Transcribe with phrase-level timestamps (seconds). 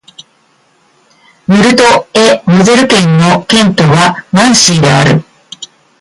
[1.45, 1.83] ムルト
[2.15, 5.23] ＝エ＝モゼル県の県都はナンシーである